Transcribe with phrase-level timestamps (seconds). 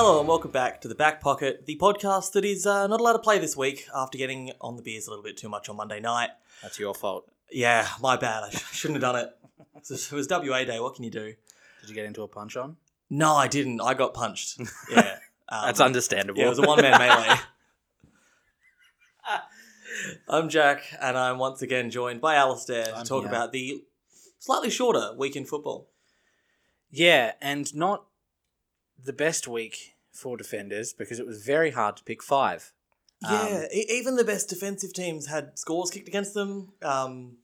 [0.00, 3.14] Hello and welcome back to the Back Pocket, the podcast that is uh, not allowed
[3.14, 5.74] to play this week after getting on the beers a little bit too much on
[5.74, 6.30] Monday night.
[6.62, 7.28] That's your fault.
[7.50, 8.44] Yeah, my bad.
[8.44, 9.36] I sh- shouldn't have done it.
[9.90, 10.78] It was WA day.
[10.78, 11.34] What can you do?
[11.80, 12.76] Did you get into a punch on?
[13.10, 13.80] No, I didn't.
[13.80, 14.60] I got punched.
[14.90, 15.18] Yeah,
[15.48, 16.38] um, That's understandable.
[16.38, 17.36] Yeah, it was a one man melee.
[20.28, 23.30] I'm Jack, and I'm once again joined by Alistair to I'm talk here.
[23.32, 23.82] about the
[24.38, 25.88] slightly shorter week in football.
[26.88, 28.04] yeah, and not
[29.02, 32.72] the best week for defenders because it was very hard to pick five.
[33.22, 36.72] Yeah, e- even the best defensive teams had scores kicked against them.
[36.82, 37.38] Um,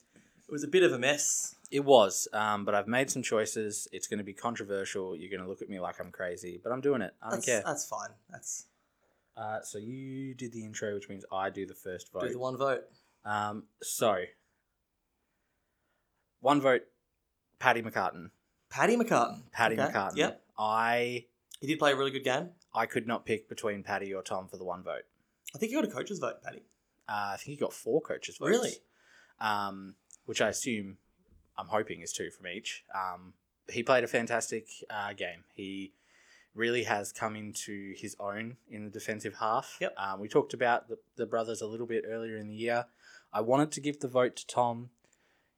[0.49, 1.57] it was a bit of a mess.
[1.71, 3.89] It was, um, but I've made some choices.
[3.91, 5.17] It's going to be controversial.
[5.17, 7.13] You're going to look at me like I'm crazy, but I'm doing it.
[7.21, 7.63] I don't That's, care.
[7.67, 8.11] that's fine.
[8.31, 8.67] That's
[9.37, 12.23] Uh, so you did the intro, which means I do the first vote.
[12.23, 12.85] do the one vote.
[13.25, 14.23] Um, so
[16.41, 16.83] one vote,
[17.59, 18.31] Paddy McCartin.
[18.71, 19.43] Paddy McCartin.
[19.53, 20.17] Paddy Okay, McCartin.
[20.17, 21.25] Yep, I
[21.61, 22.51] he did play a really good game.
[22.75, 25.05] I could not pick between Paddy or Tom for the one vote.
[25.55, 26.63] I think he got a coach's vote, Paddy.
[27.09, 28.51] Uh, I think he got four coaches votes.
[28.51, 28.73] Really?
[29.41, 29.95] Um,
[30.27, 30.99] which I assume,
[31.57, 32.85] I'm hoping is two from each.
[32.95, 33.35] Um,
[33.71, 35.45] he played a fantastic uh, game.
[35.55, 35.93] He
[36.55, 39.77] really has come into his own in the defensive half.
[39.81, 39.95] Yep.
[39.99, 42.87] Um, we talked about the, the brothers a little bit earlier in the year.
[43.33, 44.91] I wanted to give the vote to Tom.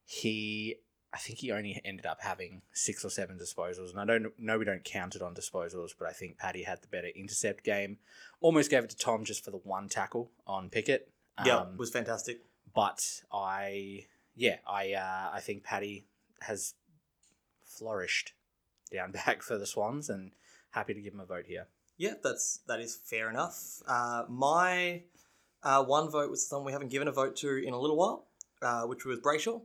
[0.04, 0.76] He,
[1.16, 4.58] I think he only ended up having six or seven disposals, and I don't know
[4.58, 7.96] we don't count it on disposals, but I think Paddy had the better intercept game.
[8.42, 11.08] Almost gave it to Tom just for the one tackle on Pickett.
[11.44, 12.40] yeah, Um, was fantastic.
[12.74, 16.04] but I yeah I uh, I think Paddy
[16.42, 16.74] has
[17.64, 18.32] flourished
[18.92, 20.32] down back for the Swans and
[20.70, 21.66] happy to give him a vote here.
[21.96, 23.82] Yeah, that's that is fair enough.
[23.88, 25.02] Uh, my
[25.62, 28.26] uh, one vote was someone we haven't given a vote to in a little while,
[28.60, 29.62] uh, which was Brayshaw.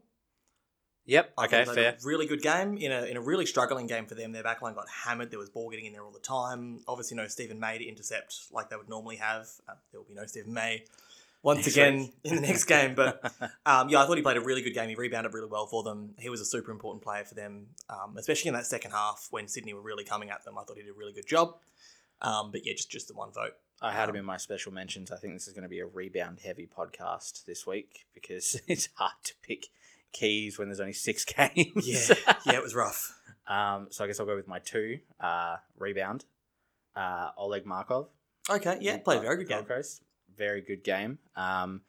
[1.06, 1.34] Yep.
[1.38, 1.66] I Okay.
[1.66, 1.90] Fair.
[2.00, 4.32] a Really good game in a in a really struggling game for them.
[4.32, 5.32] Their backline got hammered.
[5.32, 6.82] There was ball getting in there all the time.
[6.88, 9.48] Obviously, no Steven May to intercept like they would normally have.
[9.68, 10.84] Uh, there will be no Steven May
[11.44, 12.14] once Next again week.
[12.24, 12.94] in the next game.
[12.94, 13.20] But
[13.66, 14.90] um, yeah, I thought he played a really good game.
[14.90, 16.14] He rebounded really well for them.
[16.20, 19.48] He was a super important player for them, um, especially in that second half when
[19.48, 20.58] Sydney were really coming at them.
[20.58, 21.56] I thought he did a really good job.
[22.22, 23.54] Um, but yeah, just just the one vote.
[23.82, 25.12] I had him Um, in my special mentions.
[25.12, 28.90] I think this is going to be a rebound heavy podcast this week because it's
[28.94, 29.70] hard to pick
[30.12, 31.88] keys when there's only six games.
[31.88, 33.18] Yeah, yeah, it was rough.
[33.48, 33.88] um.
[33.92, 35.00] So I guess I'll go with my two.
[35.20, 36.26] Uh, rebound.
[36.96, 38.10] Uh, Oleg Markov.
[38.50, 39.64] Okay, yeah, played a very good game.
[39.64, 40.02] Coast.
[40.36, 41.20] Very good game.
[41.36, 41.82] Um,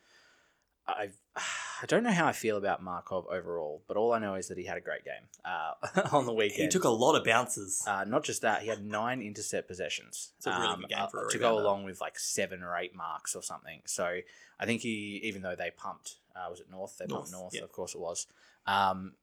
[0.87, 1.09] I
[1.83, 4.57] I don't know how I feel about Markov overall, but all I know is that
[4.57, 5.73] he had a great game uh,
[6.17, 6.63] on the weekend.
[6.63, 7.83] He took a lot of bounces.
[7.89, 10.33] uh, not just that, he had nine intercept possessions.
[10.39, 12.77] It's a really good game uh, for a to go along with like seven or
[12.77, 13.81] eight marks or something.
[13.85, 14.21] So
[14.61, 16.99] I think he, even though they pumped, uh, was it North?
[16.99, 17.63] They pumped North, North, yeah.
[17.63, 18.29] of course it was.
[18.65, 19.15] Um,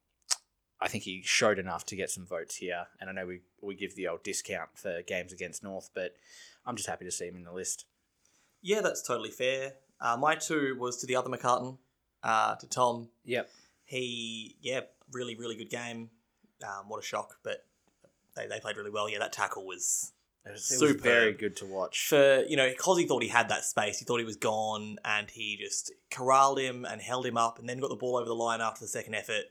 [0.82, 3.74] I think he showed enough to get some votes here, and I know we we
[3.74, 6.14] give the old discount for games against North, but
[6.66, 7.86] I'm just happy to see him in the list.
[8.62, 9.74] Yeah, that's totally fair.
[10.00, 11.78] Uh, my two was to the other McCartin,
[12.22, 13.08] uh, to Tom.
[13.24, 13.48] Yep.
[13.84, 14.80] He, yeah,
[15.12, 16.10] really, really good game.
[16.62, 17.64] Um, what a shock, but
[18.36, 19.08] they, they played really well.
[19.08, 20.12] Yeah, that tackle was
[20.44, 22.06] It was, was very good to watch.
[22.08, 23.98] for you know because he thought he had that space.
[23.98, 27.68] He thought he was gone, and he just corralled him and held him up, and
[27.68, 29.44] then got the ball over the line after the second effort.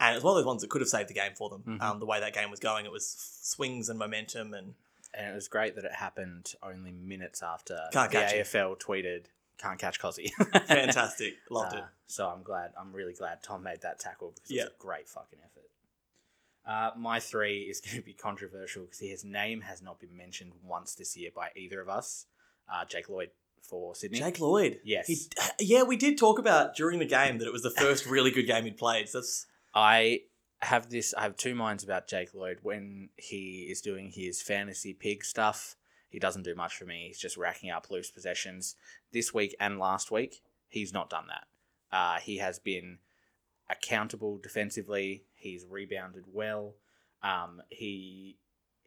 [0.00, 1.62] And it was one of those ones that could have saved the game for them.
[1.66, 1.82] Mhm.
[1.82, 3.06] Um, the way that game was going, it was
[3.42, 4.74] swings and momentum, and
[5.14, 8.18] And it was great that it happened only minutes after Can't the.
[8.18, 9.26] AFL tweeted,
[9.58, 10.30] can't catch Kozzie.
[10.66, 11.34] fantastic.
[11.50, 11.80] Loved it.
[11.80, 14.64] Uh, So I'm glad, I'm really glad Tom made that tackle because it Yeah.
[14.64, 15.68] a great fucking effort.
[16.66, 20.52] Uh, my three is going to be controversial because his name has not been mentioned
[20.62, 22.26] once this year by either of us.
[22.72, 23.30] Uh, Jake Lloyd
[23.60, 24.18] for Sydney.
[24.18, 24.80] Jake Lloyd.
[24.84, 25.06] Yes.
[25.06, 25.18] He,
[25.60, 28.46] yeah, we did talk about during the game that it was the first really good
[28.46, 29.08] game he'd played.
[29.08, 30.20] So that's I
[30.60, 31.14] have this.
[31.14, 32.58] I have two minds about Jake Lloyd.
[32.62, 35.76] When he is doing his fantasy pig stuff,
[36.12, 37.06] he doesn't do much for me.
[37.08, 38.76] He's just racking up loose possessions.
[39.12, 41.46] This week and last week, he's not done that.
[41.96, 42.98] Uh, he has been
[43.70, 45.24] accountable defensively.
[45.34, 46.74] He's rebounded well.
[47.22, 48.36] Um, he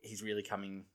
[0.01, 0.86] he's really coming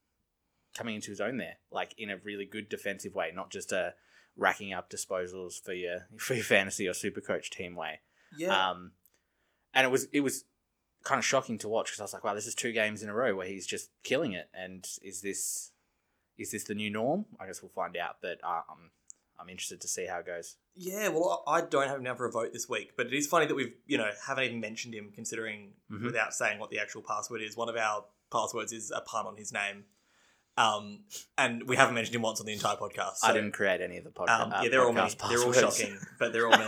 [0.73, 3.93] coming into his own there, like in a really good defensive way, not just a
[4.37, 7.99] racking up disposals for your for your fantasy or super coach team way.
[8.37, 8.69] yeah.
[8.69, 8.91] Um,
[9.73, 10.45] and it was it was
[11.03, 13.09] kind of shocking to watch because I was like, wow, this is two games in
[13.09, 14.49] a row where he's just killing it.
[14.53, 15.70] And is this
[16.41, 17.25] is this the new norm?
[17.39, 18.17] I guess we'll find out.
[18.21, 18.61] But uh,
[19.39, 20.55] I'm interested to see how it goes.
[20.75, 23.45] Yeah, well, I don't have him for a vote this week, but it is funny
[23.47, 26.05] that we've you know haven't even mentioned him, considering Mhm.
[26.05, 27.57] without saying what the actual password is.
[27.57, 29.85] One of our passwords is a pun on his name,
[30.57, 31.03] um,
[31.37, 33.17] and we haven't mentioned him once on the entire podcast.
[33.23, 34.39] I didn't create any of the podcast.
[34.39, 35.09] Um, yeah, they're all me.
[35.29, 36.65] They're all shocking, but they're all me.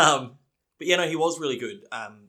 [0.00, 0.38] um,
[0.78, 1.84] but yeah, no, he was really good.
[1.92, 2.28] Um,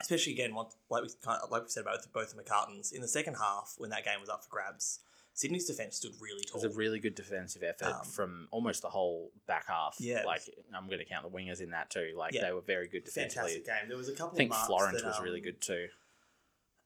[0.00, 3.00] especially again, once, like we kind of, like we said about both the McCartins in
[3.00, 5.00] the second half when that game was up for grabs.
[5.36, 6.60] Sydney's defense stood really tall.
[6.60, 9.96] It was a really good defensive effort Um, from almost the whole back half.
[10.00, 10.24] Yeah.
[10.24, 10.40] like
[10.74, 12.14] I'm going to count the wingers in that too.
[12.16, 12.46] Like Yeah.
[12.46, 13.50] they were very good defensively.
[13.52, 13.88] Fantastic game.
[13.88, 14.34] There was a couple.
[14.34, 15.86] I think of marks Florent that, was really um, good too.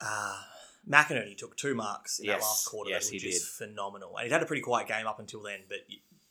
[0.00, 0.36] Uh,
[0.88, 2.90] McInerney took two marks in Yes, that last quarter.
[2.90, 3.68] yes, that were he just did.
[3.68, 4.16] phenomenal.
[4.16, 5.78] And he'd had a pretty quiet game up until then, but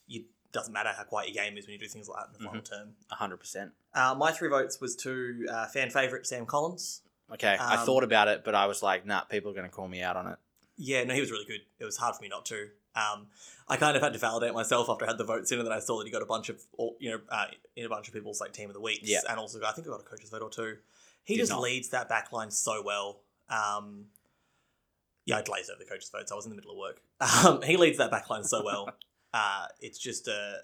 [0.07, 2.33] you doesn't matter how quiet your game is when you do things like that in
[2.33, 2.48] the Mm-hmm.
[2.48, 2.95] final term.
[3.12, 3.71] hundred percent.
[3.94, 7.01] Uh, my three votes was to uh, fan favourite Sam Collins.
[7.31, 9.71] Okay, I Um, thought about it, but I was like, nah, people are going to
[9.71, 10.39] call me out on it.
[10.81, 11.59] Yeah, no, he was really good.
[11.77, 12.69] It was hard for me not to.
[12.95, 13.27] Um,
[13.67, 15.73] I kind of had to validate myself after I had the votes in, and then
[15.73, 17.45] I saw that he got a bunch of, all- you know, uh,
[17.75, 19.19] in a bunch of people's like team of the weeks, Yeah.
[19.29, 20.77] and also I think I got a coach's vote or two.
[21.25, 21.61] He Did just not.
[21.61, 23.21] leads that back line so well.
[23.49, 24.05] Um,
[25.25, 26.31] yeah, I glazed over the coach's votes.
[26.31, 27.01] I was in the middle of work.
[27.45, 28.89] Um, he leads that back line so well.
[29.33, 30.59] uh, it's just a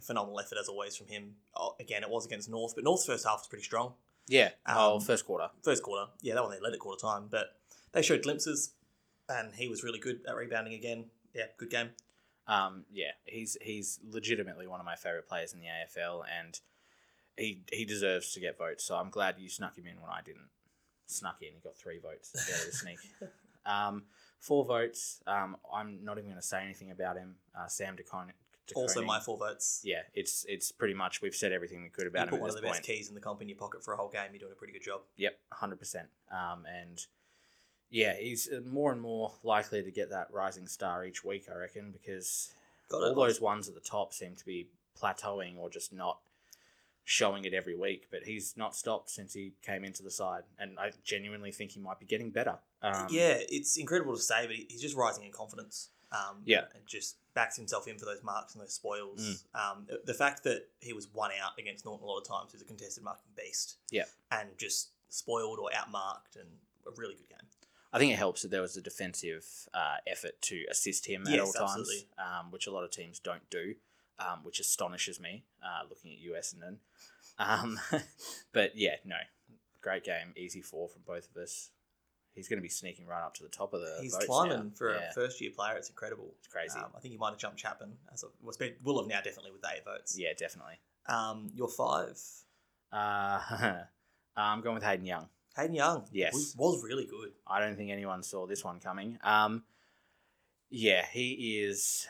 [0.00, 1.34] phenomenal effort as always from him.
[1.56, 3.94] Oh, again, it was against North, but North's first half was pretty strong.
[4.28, 4.50] Yeah.
[4.68, 5.48] oh, Um, first quarter.
[5.64, 7.56] First quarter, yeah, that one they led at quarter time, but
[7.92, 8.70] they showed glimpses,
[9.28, 11.06] and he was really good at rebounding again.
[11.34, 11.90] Yeah, good game.
[12.48, 16.58] Um, yeah, he's he's legitimately one of my favorite players in the AFL, and
[17.36, 18.84] he he deserves to get votes.
[18.84, 20.48] So I'm glad you snuck him in when I didn't.
[21.08, 22.32] Snuck in, he got three votes.
[22.34, 22.98] Yeah, the sneak.
[23.64, 24.04] Um,
[24.40, 25.20] four votes.
[25.26, 27.34] Um, I'm not even going to say anything about him.
[27.56, 28.26] Uh, Sam DeCon.
[28.74, 29.82] Also, my four votes.
[29.84, 32.50] Yeah, it's it's pretty much we've said everything we could You about put him one
[32.50, 32.78] at of the point.
[32.78, 34.22] best keys in the comp in your pocket for a whole game.
[34.32, 35.02] You're doing a pretty good job.
[35.16, 36.08] Yep, hundred percent.
[36.32, 37.04] Um, and
[37.90, 41.56] yeah, he's uh, more and more likely to get that rising star each week, I
[41.56, 42.52] reckon, because
[42.88, 43.14] Got all it.
[43.28, 44.68] those ones at the top seem to be
[45.00, 46.18] plateauing or just not
[47.04, 48.08] showing it every week.
[48.10, 51.80] But he's not stopped since he came into the side, and I genuinely think he
[51.80, 52.58] might be getting better.
[52.82, 55.90] Um, yeah, it's incredible to say, but he's just rising in confidence.
[56.12, 56.66] Um, Yeah.
[56.74, 59.20] and just backs himself in for those marks and those spoils.
[59.20, 59.60] Mm.
[59.72, 62.54] Um, the- the fact that he was one out against Naughton a lot of times
[62.54, 63.76] is a contested marking beast.
[63.90, 64.04] Yeah.
[64.30, 66.48] and just spoiled or outmarked, and
[66.86, 67.48] a really good game.
[67.96, 71.32] I think it helps that there was a defensive uh, effort to assist him at
[71.32, 73.74] Yes, all times, um, which a lot of teams don't do,
[74.18, 76.78] um, which astonishes me uh, looking at US and then.
[77.38, 77.80] Um,
[78.52, 79.16] but yeah, no,
[79.80, 81.70] great game, easy four from both of us.
[82.34, 83.96] He's going to be sneaking right up to the top of the.
[84.02, 84.70] He's climbing now.
[84.74, 85.74] for yeah, a first year player.
[85.78, 86.34] It's incredible.
[86.38, 86.78] It's crazy.
[86.78, 87.94] Um, I think he might have jumped Chapman.
[88.12, 90.18] As a, well, spe- will have now definitely with eight votes.
[90.18, 90.74] yeah, definitely.
[91.06, 92.20] Um, your five,
[92.92, 93.40] Uh,
[94.36, 95.30] I'm going with Hayden Young.
[95.56, 96.06] Hayden Young.
[96.12, 96.32] Yes.
[96.34, 97.30] was, was really good.
[97.46, 99.18] I don't think anyone saw this one coming.
[99.22, 99.64] Um,
[100.70, 102.06] yeah, he is.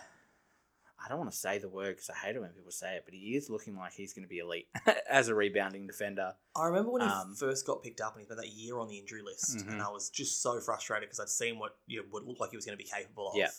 [1.04, 3.02] I don't want to say the word because I hate it when people say it,
[3.04, 4.66] but he is looking like he's going to be elite
[5.10, 6.32] as a rebounding defender.
[6.56, 8.88] I remember when he Um, first got picked up and he spent that year on
[8.88, 9.72] the injury list, Mhm.
[9.72, 12.50] and I was just so frustrated because I'd seen what you know, what looked like
[12.50, 13.36] he was going to be capable of.
[13.36, 13.50] Yeah.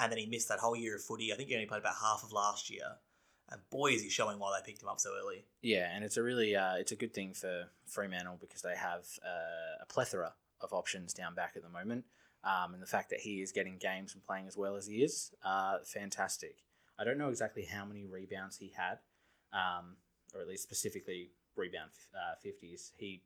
[0.00, 1.32] And then he missed that whole year of footy.
[1.32, 2.96] I think he only played about half of last year.
[3.52, 5.44] And boy, is he showing why they picked him up so early.
[5.60, 9.04] Yeah, and it's a really uh, it's a good thing for Fremantle because they have
[9.22, 10.32] uh, a plethora
[10.62, 12.06] of options down back at the moment,
[12.44, 15.02] um, and the fact that he is getting games and playing as well as he
[15.02, 16.56] is, uh, fantastic.
[16.98, 18.98] I don't know exactly how many rebounds he had,
[19.52, 19.96] um,
[20.34, 22.92] or at least specifically rebound uh, fifties.
[22.96, 23.22] He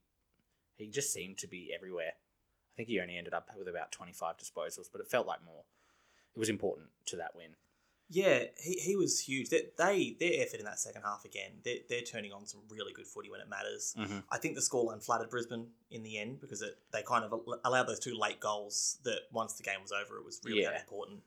[0.76, 2.14] he just seemed to be everywhere.
[2.16, 5.44] I think he only ended up with about twenty five disposals, but it felt like
[5.44, 5.64] more.
[6.34, 7.54] It was important to that win.
[8.08, 9.48] Yeah, he, he was huge.
[9.48, 11.52] They, they their effort in that second half again.
[11.64, 13.94] They're, they're turning on some really good footy when it matters.
[13.98, 14.22] Mhm.
[14.30, 17.32] I think the scoreline flattered Brisbane in the end because it, they kind of
[17.64, 20.78] allowed those two late goals that once the game was over, it was really Yeah.
[20.80, 21.20] important.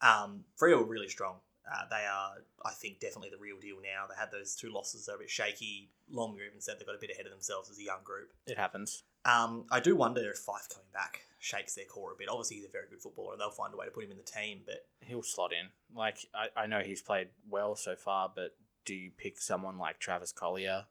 [0.00, 1.36] Um, Freo were really strong.
[1.70, 4.06] Uh, they are, I think, definitely the real deal now.
[4.08, 5.90] They had those two losses, they're a bit shaky.
[6.10, 8.30] Longmuir even said they got a bit ahead of themselves as a young group.
[8.46, 9.02] It happens.
[9.24, 12.28] Um, I do wonder if Fyfe coming back shakes their core a bit.
[12.28, 14.16] Obviously, he's a very good footballer and they'll find a way to put him in
[14.16, 15.68] the team, but he'll slot in.
[15.96, 20.00] Like I, I know he's played well so far, but do you pick someone like
[20.00, 20.86] Travis Colyer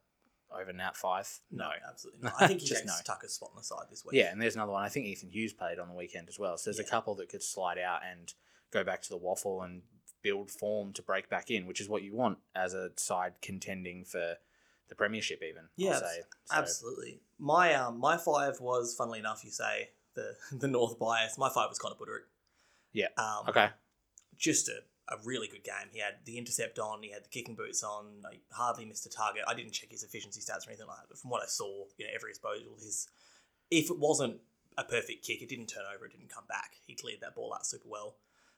[0.58, 1.40] over Nat Fyfe?
[1.52, 2.34] no, absolutely not.
[2.40, 3.14] I think he Just takes no.
[3.14, 4.16] Tucker's spot on the side this week.
[4.16, 4.84] Yeah, and there's another one.
[4.84, 6.58] I think Ethan Hughes played on the weekend as well.
[6.58, 8.34] So there's a couple that could slide out and
[8.72, 9.82] go back to the waffle and
[10.22, 14.06] build form to break back in, which is what you want as a side contending
[14.06, 14.36] for
[14.88, 15.42] the premiership.
[15.44, 16.00] Even Yeah.
[16.00, 16.08] So,
[16.52, 17.20] Absolutely.
[17.38, 21.38] My um my five was funnily enough, you say the the North bias.
[21.38, 22.26] My five was Connor Budarick.
[22.94, 23.08] Yeah.
[23.18, 23.70] Um, Okay.
[24.38, 24.80] Just a,
[25.14, 25.90] a really good game.
[25.94, 27.04] He had the intercept on.
[27.04, 28.24] He had the kicking boots on.
[28.32, 29.44] He hardly missed a target.
[29.48, 31.10] I didn't check his efficiency stats or anything like that.
[31.10, 33.08] But from what I saw, you know, every disposal, his
[33.72, 34.42] if it wasn't
[34.78, 36.06] a perfect kick, it didn't turn over.
[36.06, 36.76] It didn't come back.
[36.86, 38.16] He cleared that ball out super well.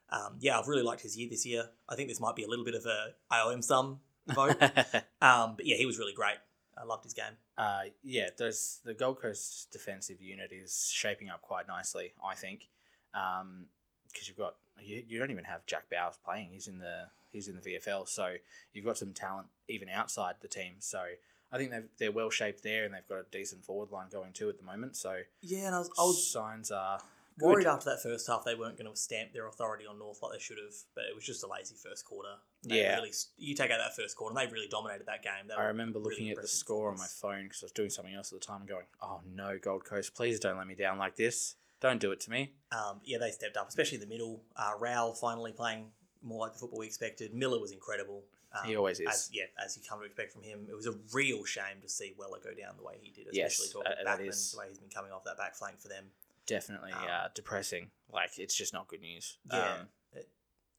[0.09, 1.69] Um, yeah, I've really liked his year this year.
[1.89, 4.61] I think this might be a little bit of a I owe him some vote.
[5.21, 6.37] um, but yeah, he was really great.
[6.79, 7.37] I loved his game.
[7.57, 12.67] Uh, yeah, there's the Gold Coast defensive unit is shaping up quite nicely, I think,
[13.11, 16.49] because you've got you, you don't even have Jack Bowes playing.
[16.51, 18.35] He's in the he's in the VFL, so
[18.73, 20.75] you've got some talent even outside the team.
[20.79, 21.03] So
[21.51, 24.33] I think they've, they're well shaped there, and they've got a decent forward line going
[24.33, 24.95] too at the moment.
[24.95, 26.99] So Yeah, and I was, I was signs are
[27.39, 30.33] Worried after that first half they weren't going to stamp their authority on North like
[30.33, 32.35] they should have, but it was just a lazy first quarter.
[32.63, 32.95] They Yeah.
[32.95, 35.47] really, you take out that first quarter, and they really dominated that game.
[35.47, 37.89] They I remember really looking at the score on my phone because I was doing
[37.89, 40.75] something else at the time and going, oh no, Gold Coast, please don't let me
[40.75, 41.55] down like this.
[41.79, 42.53] Don't do it to me.
[42.71, 44.43] Um, yeah, they stepped up, especially in the middle.
[44.55, 45.91] Uh, Rowell finally playing
[46.23, 47.33] more like the football we expected.
[47.35, 48.23] Miller was incredible.
[48.51, 49.07] Um, He always is.
[49.07, 50.65] As, yeah, as you come to expect from him.
[50.69, 53.59] It was a real shame to see Weller go down the way he did, Yes,
[53.59, 56.05] especially talking uh, backman, the way he's been coming off that back flank for them.
[56.47, 57.91] Definitely Um, uh, depressing.
[58.11, 59.37] Like, it's just not good news.
[59.51, 59.73] Yeah.
[59.81, 60.29] Um, It-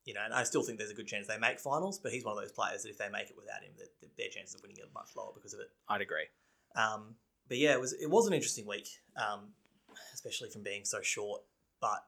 [0.04, 2.24] you know, and I still think there's a good chance they make finals, but he's
[2.24, 4.54] one of those players that if they make it without him, that that their chances
[4.54, 5.70] of winning are much lower because of it.
[5.86, 6.26] I'd agree.
[6.74, 9.54] Um, but yeah, it was it was an interesting week, um,
[10.14, 11.42] especially from being so short.
[11.80, 12.06] But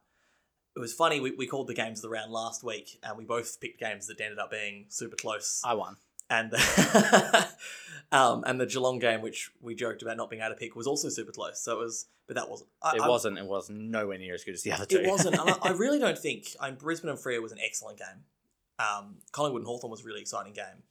[0.74, 1.20] it was funny.
[1.20, 4.06] We, we called the games of the round last week, and we both picked games
[4.06, 5.60] that ended up being super close.
[5.62, 5.98] I won.
[6.30, 7.49] And the,
[8.12, 10.87] um, and the Geelong game, which we joked about not being able to pick, was
[10.87, 11.60] also super close.
[11.60, 12.70] So it was, but that wasn't.
[12.82, 13.38] I, It I- wasn't.
[13.38, 14.99] It was nowhere near as good as the other two.
[15.00, 15.38] It wasn't.
[15.38, 16.49] and I, I really don't think.
[16.60, 18.25] I mean, Brisbane and Freo was an excellent game.
[18.78, 20.84] Um, Collingwood and Hawthorn was a really exciting game.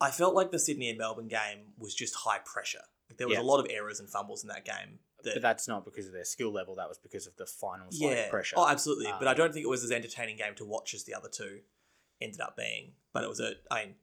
[0.00, 2.82] I felt like the Sydney and Melbourne game was just high pressure.
[3.08, 3.42] Like, there was Yeah.
[3.42, 4.98] a lot of errors and fumbles in that game.
[5.24, 6.74] That, but that's not because of their skill level.
[6.76, 8.30] That was because of the final slight yeah.
[8.30, 8.56] pressure.
[8.58, 9.12] Oh, absolutely.
[9.18, 11.28] but I Um, don't think it was as entertaining game to watch as the other
[11.28, 11.60] two
[12.20, 12.92] ended up being.
[13.12, 13.52] But it was a.
[13.70, 13.94] I mean,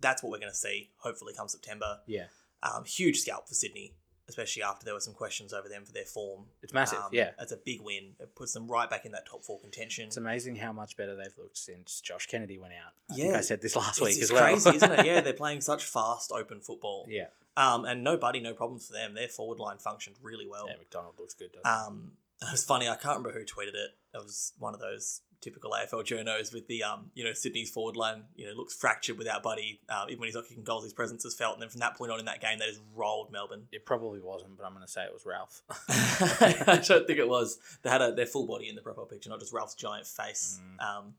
[0.00, 0.90] that's what we're going to see.
[0.98, 2.00] Hopefully, come September.
[2.06, 2.26] yeah,
[2.62, 3.94] Um, huge scalp for Sydney,
[4.28, 6.46] especially after there were some questions over them for their form.
[6.62, 6.98] it's massive.
[7.00, 8.12] Um, yeah, it's a big win.
[8.20, 10.06] It puts them right back in that top four contention.
[10.06, 12.92] it's amazing how much better they've looked since Josh Kennedy went out.
[13.10, 13.38] I Yeah.
[13.38, 14.42] I said this last It's, week it's as well.
[14.44, 15.06] crazy, isn't it?
[15.10, 17.06] Yeah, they're playing such fast, open football.
[17.08, 17.26] yeah,
[17.56, 19.14] Um, and no buddy, no problems for them.
[19.14, 20.66] Their forward line functioned really well.
[20.68, 20.76] yeah.
[20.78, 21.50] McDonald looks good.
[21.52, 21.66] Doesn't?
[21.66, 22.88] Um, it was funny.
[22.88, 23.90] I can't remember who tweeted it.
[24.14, 27.96] It was one of those typical AFL journos with the um, you know, Sydney's forward
[27.96, 28.24] line.
[28.36, 29.80] You know, looks fractured without Buddy.
[29.88, 31.54] Um, even when he's not kicking goals, his presence is felt.
[31.54, 33.64] And then from that point on in that game, they just rolled Melbourne.
[33.72, 35.62] It probably wasn't, but I'm going to say it was Ralph.
[35.88, 37.58] I don't think it was.
[37.82, 40.60] They had a, their full body in the profile picture, not just Ralph's giant face.
[40.80, 40.84] Mm.
[40.98, 41.14] Um,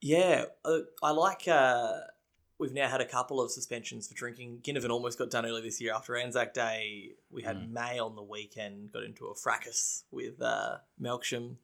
[0.00, 1.46] yeah, uh, I like.
[1.46, 1.98] Uh,
[2.58, 4.60] we've now had a couple of suspensions for drinking.
[4.62, 7.12] Ginnivan almost got done early this year after Anzac Day.
[7.30, 7.70] We had Mm.
[7.72, 11.56] May on the weekend, got into a fracas with uh, Melksham.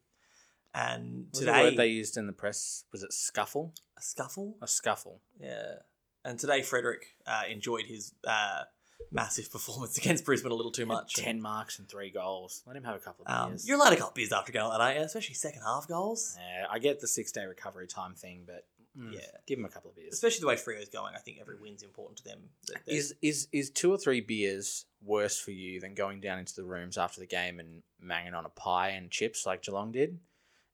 [0.76, 3.72] And Was the today, word they used in the press was it scuffle?
[3.98, 4.56] a scuffle.
[4.60, 5.22] A scuffle.
[5.40, 5.76] Yeah.
[6.24, 8.62] And today, Frederick uh, enjoyed his uh,
[9.10, 11.14] massive performance against Brisbane a little too much.
[11.14, 12.62] Ten marks and three goals.
[12.66, 13.66] Let him have a couple of Um, beers.
[13.66, 15.04] you're allowed a couple of beers after that, aren't you?
[15.04, 16.36] Especially second half goals.
[16.38, 18.66] Yeah, I get the six day recovery time thing, but
[18.98, 19.20] mm, Yeah.
[19.46, 20.12] give him a couple of beers.
[20.12, 22.50] Especially the way Freo's going, I think every win's important to them.
[22.86, 26.64] Is is is two or three beers worse for you than going down into the
[26.64, 30.18] rooms after the game and manging on a pie and chips like Geelong did?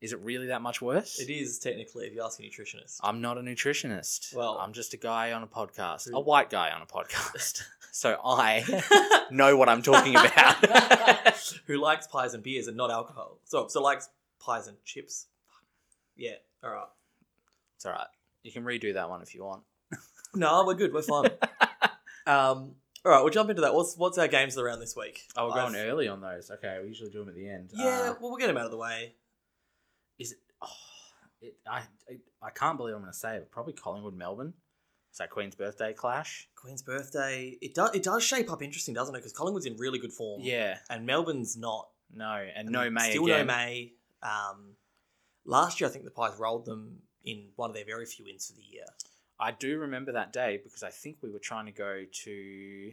[0.03, 1.19] Is it really that much worse?
[1.21, 2.99] it is technically, if you ask a nutritionist.
[3.03, 4.35] I'm not a nutritionist.
[4.35, 7.63] Well- I'm just a guy on a podcast, a white guy on a podcast.
[7.93, 10.57] so I know what I'm talking about.
[11.67, 13.39] Who likes pies and beers and not alcohol?
[13.45, 14.09] So, so likes
[14.41, 15.27] pies and chips.
[16.17, 16.33] Yeah,
[16.65, 16.87] all right.
[17.77, 18.07] it's all right.
[18.43, 19.63] You can redo that one if you want.
[20.35, 20.93] No, we're good.
[20.93, 21.31] We're fine.
[22.27, 23.75] um, all right, we'll jump into that.
[23.75, 25.21] What's what's our games around this week?
[25.37, 26.51] Oh, we're going I've- early on those.
[26.51, 27.71] Okay, we usually do them at the end.
[27.75, 29.15] Yeah, Uh, well, we'll get them out of the way.
[31.43, 31.57] Is it?
[31.71, 32.13] Oh, it I,
[32.45, 33.51] I I can't believe I'm going to say it.
[33.51, 34.55] Probably Collingwood, Melbourne.
[35.11, 36.49] It's that Queen's birthday clash.
[36.57, 37.59] Queen's birthday.
[37.61, 39.19] It does it does shape up interesting, doesn't it?
[39.19, 40.41] Because Collingwood's in really good form.
[40.43, 41.89] Yeah, and Melbourne's not.
[42.15, 43.47] no, and no May Still again.
[43.47, 43.93] no May.
[44.23, 44.77] Um,
[45.45, 48.47] last year, I think the Pies rolled them in one of their very few wins
[48.47, 48.85] for the year.
[49.39, 52.93] I do remember that day because I think we were trying to go to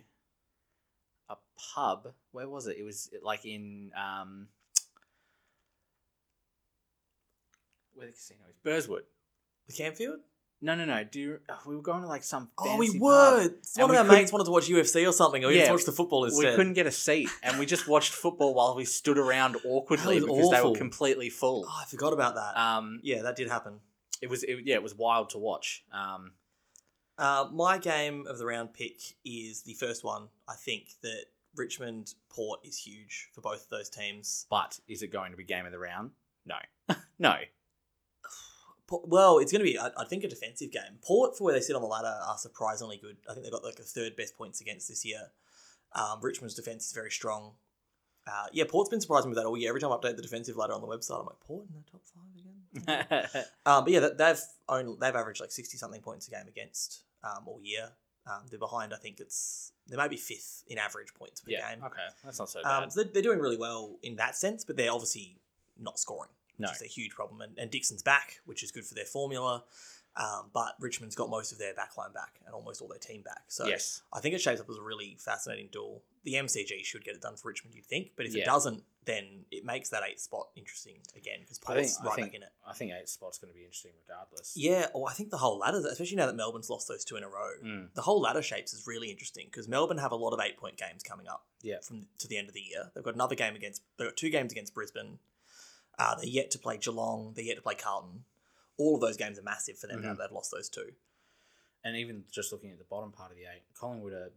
[1.30, 1.36] a
[1.76, 2.08] pub.
[2.32, 2.78] Where was it?
[2.78, 4.48] It was like in um,
[8.00, 8.56] where the casino is.
[8.88, 9.02] Burswood.
[9.68, 10.18] The Camfield?
[10.62, 11.06] No, no, no.
[11.06, 12.50] Do you, we were going to like some?
[12.58, 13.10] Oh, we fancy were.
[13.10, 13.40] pub.
[13.40, 15.54] One And we of our couldn't- mates wanted to watch UFC or something, or we
[15.56, 16.50] Yeah, just watched the football instead.
[16.50, 20.20] We couldn't get a seat, and we just watched football while we stood around awkwardly
[20.20, 20.72] That was because they awful.
[20.74, 21.66] were completely full.
[21.68, 22.58] Oh, I forgot about that.
[22.60, 23.80] Um, yeah, that did happen.
[24.22, 25.84] it was it, yeah, it was wild to watch.
[25.94, 26.32] Um,
[27.18, 30.28] Uh, my game of the round pick is the first one.
[30.48, 31.26] I think that
[31.56, 34.46] Richmond Port is huge for both of those teams.
[34.50, 36.12] but is it going to be game of the round?
[36.46, 36.56] No,
[37.20, 37.36] no.
[38.92, 41.00] Well, it's going to be, I, I think, a defensive game.
[41.02, 43.18] Port, for where they sit on the ladder, are surprisingly good.
[43.30, 45.32] I think they've got like the third best points against this year.
[45.94, 47.54] Um, Richmond's defense is very strong.
[48.28, 49.70] Uh, yeah, Port's been surprising with that all year.
[49.70, 51.92] Every time I update the defensive ladder on the website, I'm like, Port in the
[51.92, 53.46] top five again?
[53.66, 57.04] Um, but yeah, that- they've only, they've averaged like sixty something points a game against
[57.24, 57.90] um, all year.
[58.28, 58.94] Um, they're behind.
[58.94, 61.74] I think it's they may be fifth in average points per yeah.
[61.74, 61.84] game.
[61.84, 62.84] Okay, that's not so bad.
[62.84, 65.40] Um, so they're, they're doing really well in that sense, but they're obviously
[65.80, 66.70] not scoring, No.
[66.70, 67.42] is a huge problem.
[67.42, 69.64] And, and Dixon's back, which is good for their formula.
[70.18, 73.44] Um, but Richmond's got most of their backline back and almost all their team back.
[73.48, 76.04] So yes, I think it shapes up as a really fascinating duel.
[76.26, 78.42] The MCG should get it done for Richmond, you'd think, but if Yeah.
[78.42, 82.44] it doesn't, then it makes that eight spot interesting again because right think- back in
[82.44, 82.50] it.
[82.68, 84.58] I think eight spots going to be interesting regardless.
[84.58, 87.24] Yeah, or I think the whole ladder, especially now that Melbourne's lost those two in
[87.24, 87.94] a row, Mm.
[87.94, 90.76] the whole ladder shapes is really interesting because Melbourne have a lot of eight point
[90.76, 91.46] games coming up.
[91.62, 91.80] Yeah.
[91.82, 93.84] from to the end of the year, they've got another game against.
[93.98, 95.20] They've got two games against Brisbane.
[96.00, 97.34] Uh, they're yet to play Geelong.
[97.36, 98.24] They're yet to play Carlton.
[98.78, 100.18] All of those games are massive for them now Mhm.
[100.18, 100.96] that they've lost those two.
[101.82, 104.34] and even just looking at the bottom part of the eight, Collingwood are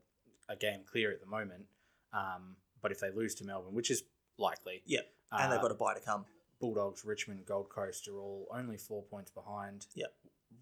[0.49, 1.67] a game clear at the moment.
[2.13, 4.05] Um, but if they lose to Melbourne, which is
[4.39, 5.01] likely, Yeah,
[5.33, 6.25] and they've uh, got a bye to come.
[6.61, 9.89] Bulldogs, Richmond, Gold Coast are all only four points behind.
[9.95, 10.15] Yep.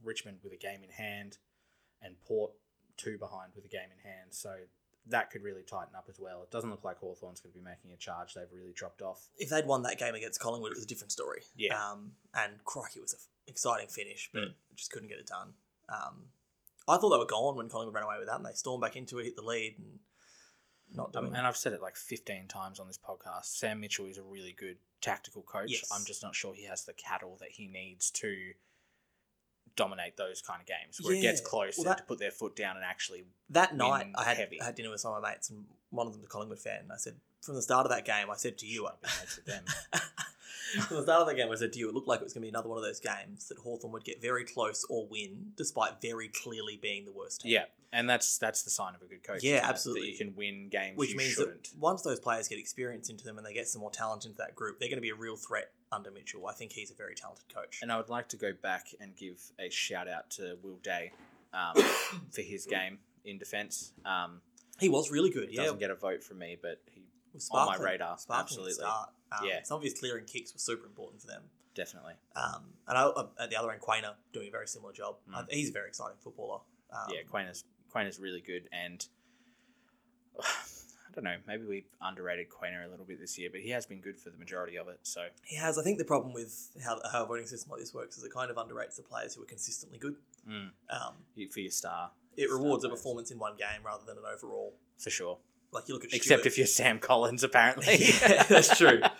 [0.02, 1.36] Richmond with a game in hand,
[2.00, 2.52] and Port
[2.96, 4.34] two behind with a game in hand.
[4.34, 4.66] So
[5.06, 6.42] that could really tighten up as well.
[6.42, 8.34] It doesn't look like Hawthorn's going to be making a charge.
[8.34, 9.28] They've really dropped off.
[9.38, 11.42] If they'd won that game against Collingwood, it was a different story.
[11.56, 11.74] Yeah.
[11.74, 14.54] Um, and crikey, it was an exciting finish, but Mm.
[14.76, 15.54] just couldn't get it done.
[15.88, 16.30] Um,
[16.86, 18.96] I thought they were gone when Collingwood ran away with that, and they stormed back
[18.96, 20.00] into it, hit the lead, and
[20.94, 21.26] not doing.
[21.28, 23.44] Um, and I've said it like 15 times on this podcast.
[23.46, 25.70] Sam Mitchell is a really good tactical coach.
[25.70, 25.90] Yes.
[25.92, 28.52] I'm just not sure he has the cattle that he needs to
[29.76, 32.56] dominate those kind of games where it gets close Well, and to put their foot
[32.56, 33.24] down and actually.
[33.50, 34.48] that night, I had.
[34.60, 36.80] I had dinner with some of my mates, and one of them's a Collingwood fan.
[36.82, 39.44] And I said from the start of that game, I said to you, Shouldn't have
[39.46, 40.00] been mates them.
[40.86, 42.32] from the start of the game, I said to you, it looked like it was
[42.32, 45.06] going to be another one of those games that Hawthorn would get very close or
[45.08, 47.52] win, despite very clearly being the worst team.
[47.52, 49.42] Yeah, and that's that's the sign of a good coach.
[49.42, 49.64] Yeah, it?
[49.64, 50.02] absolutely.
[50.02, 51.64] That you can win games Which you means shouldn't.
[51.64, 54.36] that once those players get experience into them and they get some more talent into
[54.38, 56.46] that group, they're going to be a real threat under Mitchell.
[56.46, 57.80] I think he's a very talented coach.
[57.82, 61.12] And I would like to go back and give a shout out to Will Day
[61.52, 61.74] um,
[62.30, 63.92] for his game in defence.
[64.04, 64.40] Um,
[64.78, 65.44] he was really good.
[65.44, 67.02] it Yeah, doesn't get a vote from me, but he
[67.34, 68.72] was on my radar, absolutely.
[68.72, 69.10] Start.
[69.32, 69.62] Um, Yeah.
[69.62, 71.42] some of his clearing kicks were super important for them.
[71.74, 72.14] definitely.
[72.34, 75.16] Um, and I, uh, at the other end, Quaynor doing a very similar job.
[75.30, 75.36] Mm.
[75.38, 76.60] Uh, he's a very exciting footballer.
[76.92, 79.04] Um, yeah, Quaynor's Quaynor's really good, and
[81.10, 83.84] I don't know, maybe we underrated Quaynor a little bit this year, but he has
[83.86, 85.00] been good for the majority of it.
[85.02, 85.76] So He has.
[85.78, 88.32] I think the problem with how, how a voting system like this works is it
[88.32, 90.16] kind of underrates the players who are consistently good.
[90.48, 91.14] mm, Um,
[91.52, 94.74] for your star, it Star rewards a performance in one game rather than an overall.
[94.98, 95.38] for sure.
[95.72, 97.96] Like you look at Except if you're Sam Collins, apparently.
[97.98, 99.00] Yeah, that's true.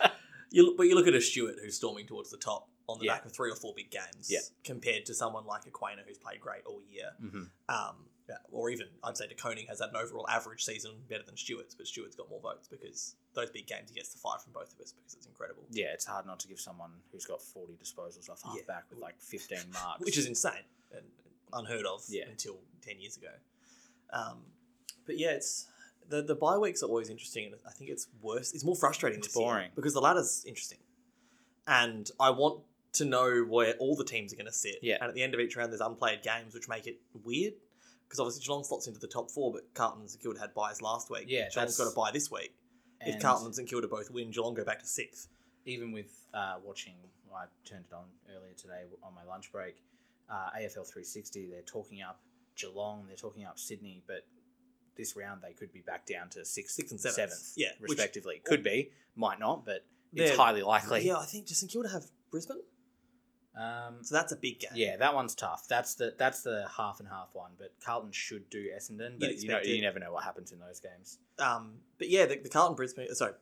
[0.53, 3.05] You look, but you look at a Stewart who's storming towards the top on the
[3.05, 3.13] Yeah.
[3.13, 4.39] back of three or four big games, Yeah.
[4.65, 7.11] compared to someone like a Quaynor who's played great all year.
[7.21, 8.07] hmm Um,
[8.51, 11.75] or even I'd say De Koning has had an overall average season better than Stewart's,
[11.75, 14.73] but Stewart's got more votes because those big games he gets the five from both
[14.73, 15.63] of us because it's incredible.
[15.71, 18.63] Yeah, it's hard not to give someone who's got 40 disposals off half Yeah.
[18.67, 19.99] back with like 15 marks.
[20.05, 20.63] which is insane
[20.95, 21.05] and
[21.53, 22.25] unheard of Yeah.
[22.29, 23.31] until ten years ago.
[24.11, 24.43] Um,
[25.05, 25.67] but yeah, it's
[26.09, 28.53] the the bye weeks are always interesting, and I think it's worse.
[28.53, 29.19] It's more frustrating.
[29.19, 29.71] It's boring.
[29.75, 30.79] because the ladder's interesting,
[31.67, 32.63] and I want
[32.93, 34.75] to know where all the teams are going to sit.
[34.81, 34.97] Yeah.
[34.99, 37.53] And at the end of each round, there's unplayed games, which make it weird.
[38.11, 40.81] Because obviously Geelong slots into the top four, but Carlton and St Kilda had byes
[40.81, 41.27] last week.
[41.27, 42.53] Yeah, Geelong's got that's- a bye this week.
[42.99, 45.29] if And Carlton and St Kilda both win, Geelong go back to sixth.
[45.65, 46.95] even with uh, watching,
[47.33, 49.81] I turned it on earlier today on my lunch break.
[50.29, 52.19] Uh, AFL 360, they're talking up
[52.57, 54.25] Geelong, they're talking up Sydney, but
[54.97, 57.53] this round they could be back down to sixth, Sixth and seventh.
[57.55, 58.41] Yeah, which- respectively.
[58.43, 61.07] could be, might not, but it's They're- highly likely.
[61.07, 62.61] Yeah, I think does St Kilda have Brisbane?
[63.55, 64.69] Um, So that's a big game.
[64.75, 65.67] yeah, that one's tough.
[65.67, 67.51] That's the that's the half and half one.
[67.57, 69.65] But Carlton should do Essendon, but You'd know it.
[69.67, 71.19] you never know what happens in those games.
[71.39, 73.33] Um, but yeah, the, the Carlton Brisbane, sorry,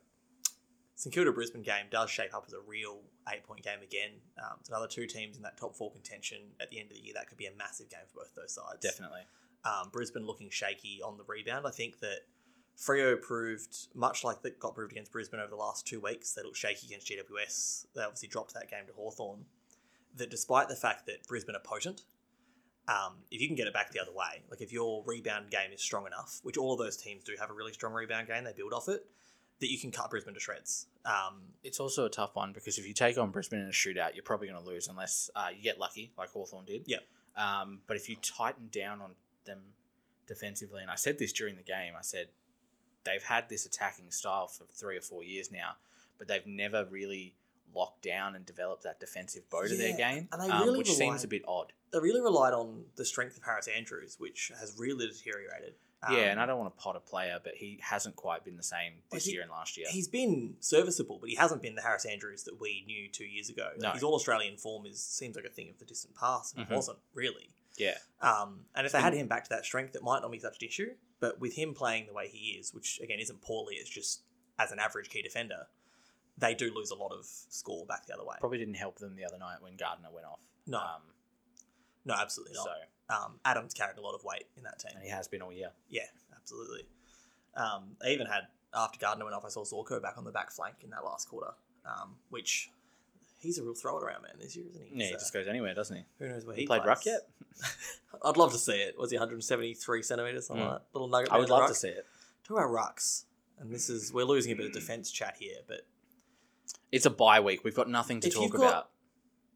[0.95, 4.11] St Kilda Brisbane game does shape up as a real eight point game again.
[4.37, 7.03] Um, it's another two teams in that top four contention at the end of the
[7.03, 7.13] year.
[7.15, 8.79] That could be a massive game for both those sides.
[8.81, 9.21] Definitely.
[9.63, 11.67] Um, Brisbane looking shaky on the rebound.
[11.67, 12.19] I think that
[12.77, 16.41] Freo proved, much like that got proved against Brisbane over the last two weeks, they
[16.43, 17.85] looked shaky against GWS.
[17.93, 19.45] They obviously dropped that game to Hawthorn.
[20.15, 22.01] That despite the fact that Brisbane are potent,
[22.87, 25.71] um, if you can get it back the other way, like if your rebound game
[25.71, 28.43] is strong enough, which all of those teams do have a really strong rebound game,
[28.43, 29.05] they build off it,
[29.59, 30.87] that you can cut Brisbane to shreds.
[31.05, 34.15] Um, It's also a tough one because if you take on Brisbane in a shootout,
[34.15, 36.83] you're probably going to lose unless uh, you get lucky, like Hawthorn did.
[36.87, 37.01] Yep.
[37.37, 39.11] Um, but if you tighten down on
[39.45, 39.59] them
[40.27, 42.27] defensively, and I said this during the game, I said
[43.03, 45.73] they've had this attacking style for three or four years now,
[46.17, 47.35] but they've never really
[47.73, 50.97] locked down and develop that defensive bow to their game, and they um, which rely-
[50.97, 51.73] seems a bit odd.
[51.91, 55.75] they really relied on the strength of Harris Andrews, which has really deteriorated.
[56.01, 58.55] Um, yeah, and I don't want to pot a player, but he hasn't quite been
[58.55, 59.87] the same this he- year and last year.
[59.89, 63.49] He's been serviceable, but he hasn't been the Harris Andrews that we knew two years
[63.49, 63.71] ago.
[63.77, 63.91] No.
[63.91, 66.71] His All Australian form is seems like a thing of the distant past, and Mhm.
[66.71, 67.49] it wasn't really.
[67.77, 70.39] Yeah, Um, and if they had him back to that strength, it might not be
[70.39, 70.95] such an issue.
[71.21, 74.23] But with him playing the way he is, which again isn't poorly, it's just
[74.57, 75.67] as an average key defender,
[76.39, 78.35] they do lose a lot of score back the other way.
[78.39, 80.39] probably didn't help them the other night when Gardiner went off.
[80.67, 80.79] No.
[80.79, 81.01] Um,
[82.05, 82.65] No, absolutely not.
[82.65, 84.91] So Um, Adams carried a lot of weight in that team.
[84.95, 85.71] and he has been all year.
[85.89, 86.85] Yeah, absolutely.
[87.55, 90.51] Um, they even had after Gardiner went off, I saw Zorko back on the back
[90.51, 91.53] flank in that last quarter,
[91.85, 92.69] um, which
[93.39, 94.99] he's a real throw it around man this year, isn't he?
[94.99, 96.03] Yeah, he just goes anywhere, doesn't he?
[96.19, 96.87] who knows where He he, played plays.
[96.87, 97.27] ruck yet?
[98.23, 98.97] I'd love to see it.
[98.97, 100.45] Was he 173 centimeters?
[100.47, 100.69] Something Mm.
[100.69, 100.85] like that.
[100.93, 101.31] Little nugget.
[101.31, 101.69] I would there in the love ruck.
[101.69, 102.05] to see it.
[102.43, 103.25] Talk about rucks,
[103.59, 105.81] and this is we're losing a bit of defense chat here, but
[106.91, 107.63] It's a bye week.
[107.63, 108.91] We've got nothing to If talk you've got- about.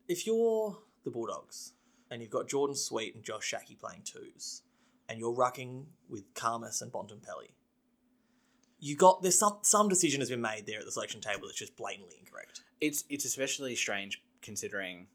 [0.08, 1.74] if you're the Bulldogs
[2.10, 4.62] and you've got Jordan Sweet and Josh Schache playing twos,
[5.10, 7.52] and you're rucking with Karmas and Bontempelli,
[8.80, 11.58] you got there's some some decision has been made there at the selection table that's
[11.58, 12.62] just blatantly incorrect.
[12.82, 15.08] It's it's especially strange considering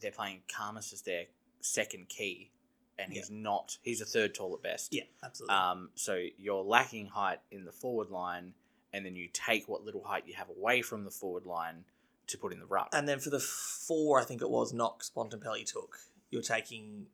[0.00, 1.24] they're playing Karmas as their
[1.60, 2.52] second key,
[2.98, 3.78] and he's not.
[3.82, 4.92] He's a third tall at best.
[4.94, 5.56] Yeah, absolutely.
[5.56, 8.54] Um, so you're lacking height in the forward line,
[8.94, 11.84] and then you take what little height you have away from the forward line
[12.28, 12.88] to put in the ruck.
[12.92, 15.98] and then for the four, I think it was Knox Bontempelli took.
[16.30, 17.06] You're taking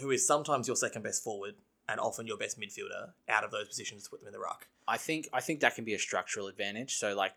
[0.00, 1.54] who is sometimes your second best forward
[1.88, 4.68] and often your best midfielder out of those positions to put them in the ruck.
[4.88, 6.94] I think I think that can be a structural advantage.
[6.96, 7.32] So like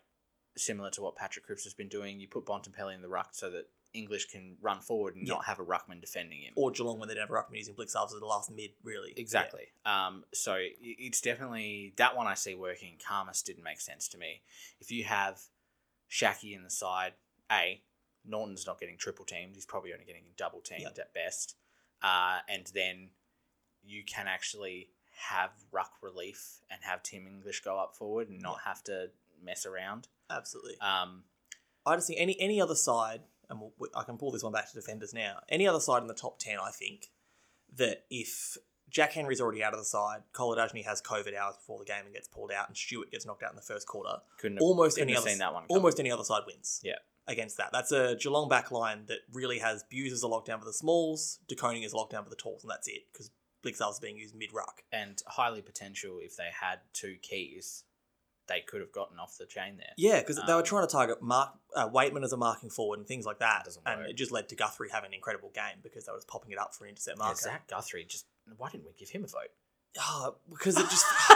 [0.56, 3.50] similar to what Patrick Cripps has been doing, you put Bontempelli in the ruck so
[3.50, 5.34] that English can run forward and Yeah.
[5.34, 6.52] not have a ruckman defending him.
[6.56, 9.12] Or Geelong when they didn't have a ruckman using Blicavs as the last mid, really.
[9.16, 9.66] Exactly.
[9.84, 12.96] Um, so it's definitely that one I see working.
[12.98, 14.42] Karmas didn't make sense to me.
[14.80, 15.40] If you have
[16.08, 17.14] Schache in the side,
[17.50, 17.82] A,
[18.24, 19.54] Naughton's not getting triple teamed.
[19.54, 20.98] He's probably only getting double teamed Yep.
[20.98, 21.56] at best.
[22.02, 23.10] Uh, and then
[23.82, 28.60] you can actually have ruck relief and have Tim English go up forward and not
[28.62, 29.10] have to
[29.42, 30.08] mess around.
[30.30, 30.78] Absolutely.
[30.80, 31.24] Um,
[31.86, 34.68] I just think any any other side, and we'll, I can pull this one back
[34.70, 35.40] to defenders now.
[35.48, 37.06] Any other side in the top ten, I think
[37.76, 38.56] that if
[38.90, 42.14] Jack Henry's already out of the side, Kolodjashnij has COVID hours before the game and
[42.14, 44.18] gets pulled out, and Stewart gets knocked out in the first quarter.
[44.38, 45.64] couldn't have, Almost couldn't any have other seen that one.
[45.64, 45.76] coming.
[45.76, 46.80] almost any other side wins.
[46.82, 46.94] Yeah.
[47.26, 50.64] Against that, that's a Geelong back line that really has Bews as a lockdown for
[50.64, 53.30] the smalls, De Koning is a lockdown for the talls, and that's it because
[53.62, 54.82] Blicavs is being used mid ruck.
[54.92, 57.84] and highly potential if they had two keys,
[58.48, 59.92] they could have gotten off the chain there.
[59.96, 62.98] Yeah, because they were Um, trying to target Mark uh, Weightman as a marking forward
[62.98, 66.06] and things like that, and it just led to Guthrie having an incredible game because
[66.06, 67.40] they were just popping it up for an intercept Yeah, marker.
[67.40, 69.50] Zach Guthrie just why didn't we give him a vote?
[70.00, 71.04] Oh, because it just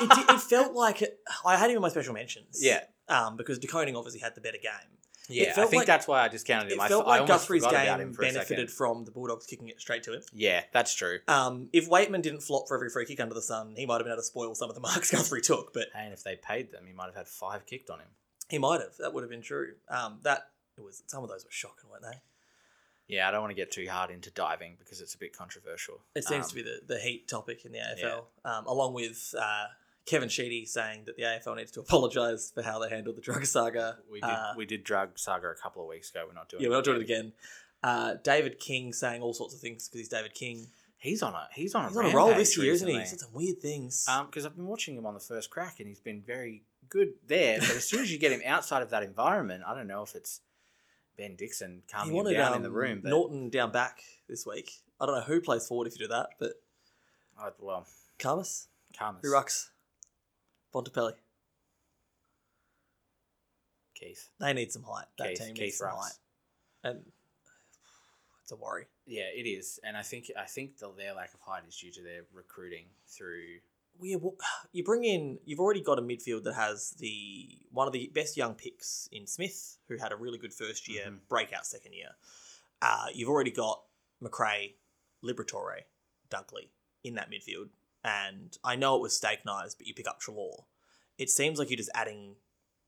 [0.00, 2.58] it, it felt like it, I had him in my special mentions.
[2.62, 2.80] Yeah.
[3.08, 4.95] um, because De Koning obviously had the better game.
[5.28, 6.80] Yeah, I think like- that's why I discounted him.
[6.80, 9.68] It felt I like almost Guthrie's game him for a benefited from the Bulldogs kicking
[9.68, 10.22] it straight to him.
[10.32, 11.18] Yeah, that's true.
[11.28, 14.04] Um, if Weightman didn't flop for every free kick under the sun, he might have
[14.04, 16.70] been able to spoil some of the marks Guthrie took, but and if they paid
[16.70, 18.08] them, he might have had five kicked on him.
[18.48, 18.96] he might have.
[18.98, 19.74] That would have been true.
[19.88, 22.20] Um, that it was some of those were shocking, weren't they?
[23.08, 26.00] Yeah, I don't want to get too hard into diving because it's a bit controversial.
[26.16, 29.32] It seems Um, to be the, the heat topic in the AFL, um, along with
[29.38, 29.66] uh,
[30.06, 33.44] Kevin Sheedy saying that the AFL needs to apologise for how they handled the drug
[33.44, 33.98] saga.
[34.10, 36.24] We did Uh, we did drug saga a couple of weeks ago.
[36.26, 36.62] We're not doing.
[36.62, 37.32] yeah, we're not doing it again.
[37.82, 40.68] Uh, David King saying all sorts of things because he's David King.
[40.98, 42.96] He's on a he's on a He's on a roll this year, isn't he?
[42.96, 43.00] recently.
[43.02, 44.06] He's done some weird things.
[44.08, 47.10] Um, because I've been watching him on the first crack, and he's been very good
[47.26, 47.58] there.
[47.60, 50.14] But as soon as you get him outside of that environment, I don't know if
[50.14, 50.40] it's
[51.18, 53.00] Ben Dixon calming him down um, in the room.
[53.02, 54.70] But Naughton down back this week.
[55.00, 56.52] I don't know who plays forward if you do that, but
[57.60, 57.86] well,
[58.18, 59.68] Carmus, Karmas, who rucks,
[60.76, 61.12] Bontempelli.
[63.94, 64.28] Keath.
[64.38, 65.06] They need some height.
[65.18, 65.94] That Keath, team needs Keath some rucks.
[66.02, 66.12] height,
[66.84, 67.00] and
[68.42, 68.84] it's a worry.
[69.06, 71.90] Yeah, it is, and I think I think the, their lack of height is due
[71.92, 73.60] to their recruiting through.
[73.98, 74.34] Well, yeah, well,
[74.72, 75.38] you bring in.
[75.46, 79.26] You've already got a midfield that has the one of the best young picks in
[79.26, 81.20] Smith, who had a really good first year, Mhm.
[81.28, 82.10] breakout second year.
[82.82, 83.82] Uh, you've already got
[84.22, 84.74] McRae,
[85.24, 85.80] Liberatore,
[86.28, 86.68] Dunkley
[87.02, 87.70] in that midfield,
[88.06, 90.64] and I know it was steak knives, but you pick up Treloar.
[91.18, 92.36] It seems like you're just adding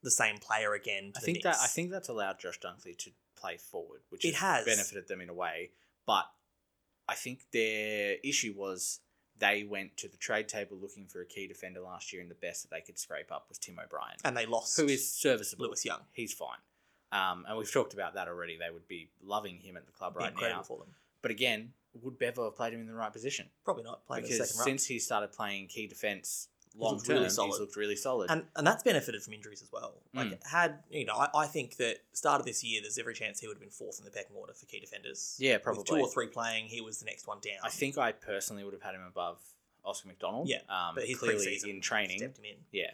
[0.02, 1.12] the same player again.
[1.12, 4.24] To I the think that I think that's allowed Josh Dunkley to play forward, which
[4.24, 4.64] It has.
[4.64, 5.70] benefited them in a way.
[6.06, 6.26] But
[7.08, 9.00] I think their issue was
[9.38, 12.34] they went to the trade table looking for a key defender last year, and the
[12.36, 14.76] best that they could scrape up was Tim O'Brien, and they lost.
[14.76, 15.66] who is serviceable.
[15.66, 16.00] Lewis Young?
[16.12, 16.58] He's fine.
[17.10, 18.56] Um, and we've talked about that already.
[18.58, 20.62] They would be loving him at the club right incredible now.
[20.64, 20.94] for them.
[21.22, 23.46] But again, would Bevo have played him in the right position?
[23.64, 24.64] Probably not in the because second row.
[24.64, 28.30] since he started playing key defense long term, really he's looked really solid.
[28.30, 29.94] and and that's benefited from injuries as well.
[30.14, 30.46] Like Mm.
[30.46, 33.46] had you know, I, I think that start of this year, there's every chance he
[33.48, 35.36] would have been fourth in the pecking order for key defenders.
[35.40, 35.80] yeah, probably.
[35.80, 37.56] With two or three playing, he was the next one down.
[37.64, 39.38] I think I personally would have had him above
[39.84, 40.48] Oscar McDonald.
[40.48, 42.18] Yeah, um, but he's clearly in training.
[42.18, 42.56] stepped him in.
[42.70, 42.90] Yeah,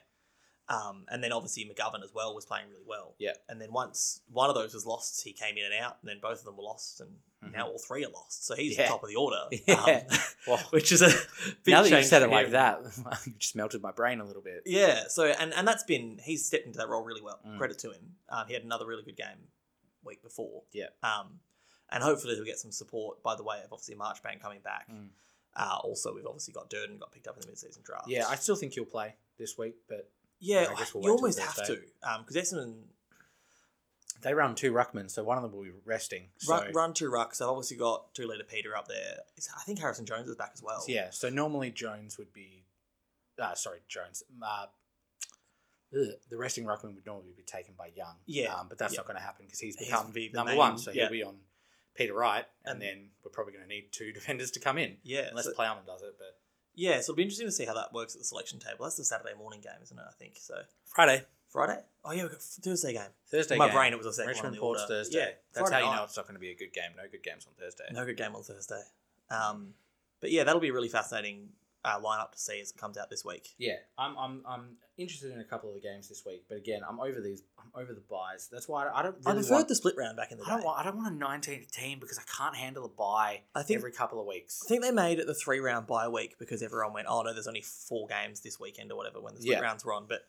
[0.67, 3.15] Um, and then obviously McGovern as well was playing really well.
[3.19, 3.33] Yeah.
[3.51, 6.21] And then once one of those was lost, he came in and out, and then
[6.23, 7.11] both of them were lost, and
[7.45, 7.53] Mhm.
[7.53, 8.47] now all three are lost.
[8.47, 8.85] So he's Yeah.
[8.85, 9.47] the top of the order.
[9.67, 9.75] Yeah.
[10.11, 11.09] Um, Well, which is a
[11.65, 12.81] big now that you said it like that,
[13.27, 14.63] you just melted my brain a little bit.
[14.67, 17.41] Yeah, so and and that's been he's stepped into that role really well.
[17.47, 17.59] Mm.
[17.59, 18.17] Credit to him.
[18.31, 19.49] Um, he had another really good game
[20.03, 20.63] week before.
[20.73, 20.89] Yeah.
[21.03, 21.41] Um,
[21.91, 24.89] and hopefully he'll get some support by the way of obviously Marchbank coming back.
[24.91, 25.09] Mm.
[25.57, 28.09] Uh, also, we've obviously got Durden got picked up in the mid-season draft.
[28.09, 30.11] Yeah, I still think he'll play this week, but
[30.45, 31.81] yeah, I guess we'll you almost have to
[32.27, 32.75] because Essendon
[34.23, 36.29] they run two ruckmen, so one of them will be resting.
[36.39, 37.39] So run, run two rucks.
[37.39, 39.19] They've obviously got two leader Peter up there.
[39.55, 40.83] I think Harrison Jones is back as well.
[40.89, 42.65] yeah, so normally Jones would be,
[43.39, 44.23] uh, sorry, Jones.
[44.43, 44.67] Uh,
[45.93, 48.17] the resting ruckman would normally be taken by Young.
[48.27, 48.99] Yeah, um, but that's yeah.
[49.01, 51.03] not going to happen because he's He's become the- the number main- one, so yeah.
[51.03, 51.37] he'll be on
[51.95, 54.97] Peter Wright, and, And- then we're probably going to need two defenders to come in,
[55.03, 55.27] yeah.
[55.29, 56.15] unless so- Plowman does it.
[56.19, 56.39] But
[56.75, 58.85] Yeah, so it'll be interesting to see how that works at the selection table.
[58.85, 60.05] That's the Saturday morning game, isn't it?
[60.07, 60.55] I think so.
[60.87, 61.79] Friday, Friday?
[62.05, 63.03] Oh yeah, we got Thursday game.
[63.31, 64.95] Thursday, My game, brain, it was a second Richmond one Ports order.
[64.95, 65.19] Thursday.
[65.19, 65.97] Yeah, that's Friday how you night.
[66.01, 66.91] know it's not going to be a good game.
[66.97, 67.85] No good games on Thursday.
[67.93, 68.83] No good game on Thursday.
[69.31, 69.75] Um,
[70.21, 71.51] but yeah, that'll be a really fascinating
[71.85, 73.51] uh, lineup to see as it comes out this week.
[73.59, 76.81] Yeah, I'm, I'm I'm interested in a couple of the games this week, but again,
[76.89, 77.43] I'm over these.
[77.59, 78.49] I'm over the byes.
[78.51, 79.17] That's why I, I don't.
[79.27, 80.53] I Really preferred want, the split round back in the I day.
[80.57, 80.81] don't want.
[80.81, 83.93] I don't want a 19 team because I can't handle a bye I think every
[83.93, 84.63] couple of weeks.
[84.65, 87.33] I think they made it the three round bye week because everyone went, oh no,
[87.35, 89.63] there's only four games this weekend or whatever when the split Yeah.
[89.63, 90.07] rounds were on.
[90.09, 90.23] But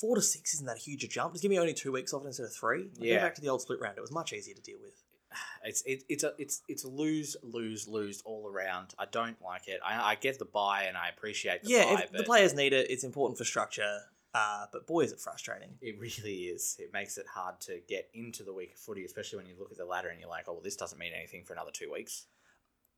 [0.00, 1.32] four to six isn't that a huge a jump?
[1.32, 2.84] Just give me only two weeks off instead of three.
[2.84, 3.16] Like, Yeah.
[3.16, 3.96] Go back to the old split round.
[3.96, 5.02] It was much easier to deal with.
[5.64, 8.94] It's it, it's a it's it's lose lose lose all around.
[8.98, 9.78] I don't like it.
[9.86, 12.90] I, I get the bye and I appreciate the yeah, bye, the players need it.
[12.90, 14.00] It's important for structure.
[14.34, 15.74] Uh, but boy, is it frustrating.
[15.80, 16.76] it really is.
[16.78, 19.70] It makes it hard to get into the week of footy, especially when you look
[19.70, 21.92] at the ladder and you're like, oh, well, this doesn't mean anything for another two
[21.92, 22.26] weeks.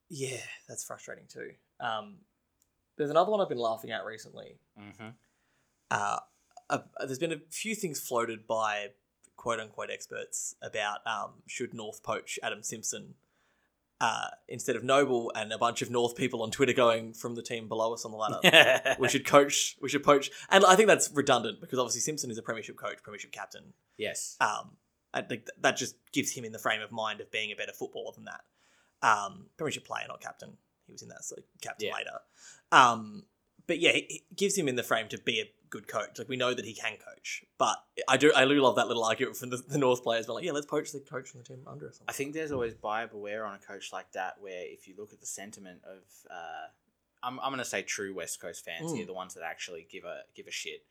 [0.08, 1.50] Yeah, that's frustrating too.
[1.80, 2.18] Um,
[2.96, 4.58] there's another one I've been laughing at recently.
[4.80, 5.08] Mm-hmm.
[5.90, 6.18] uh,
[6.70, 8.88] uh, there's been a few things floated by
[9.36, 13.14] quote unquote experts about um, should North poach Adam Simpson
[14.00, 17.42] uh, instead of Noble, and a bunch of North people on Twitter going from the
[17.42, 18.96] team below us on the ladder.
[18.98, 22.36] we should coach, we should poach, and I think that's redundant because obviously Simpson is
[22.36, 23.72] a premiership coach, premiership captain.
[23.96, 24.36] yes.
[24.40, 24.72] Um,
[25.14, 27.72] I think that just gives him in the frame of mind of being a better
[27.72, 28.40] footballer than that.
[29.00, 30.56] Um, premiership player, not captain.
[30.86, 31.94] He was in that, so captain Yeah.
[31.94, 32.18] later.
[32.72, 33.22] Um,
[33.68, 35.44] but yeah, it, it gives him in the frame to be a
[35.74, 36.18] good coach.
[36.18, 37.76] Like we know that he can coach, but
[38.08, 40.26] I do I do love that little argument from the, the North players.
[40.26, 42.00] But like, yeah, let's poach the coach from the team under us.
[42.08, 45.12] I think there's always buyer beware on a coach like that, where if you look
[45.12, 46.66] at the sentiment of, uh,
[47.22, 48.96] I'm, I'm going to say true West Coast fans Mm.
[48.98, 50.84] here, the ones that actually give a give a shit,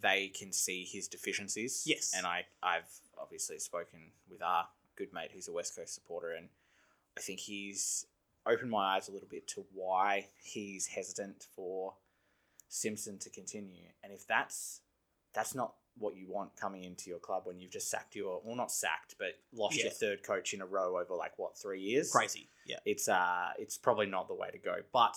[0.00, 1.84] they can see his deficiencies.
[1.86, 2.12] Yes.
[2.16, 6.48] and I I've obviously spoken with our good mate who's a West Coast supporter, and
[7.16, 8.06] I think he's
[8.46, 11.94] opened my eyes a little bit to why he's hesitant for
[12.74, 14.80] Simpson to continue, and if that's
[15.32, 18.56] that's not what you want coming into your club when you've just sacked your well
[18.56, 19.84] not sacked but lost Yeah.
[19.84, 22.78] your third coach in a row over like what three years Crazy, yeah.
[22.84, 25.16] it's uh it's probably not the way to go but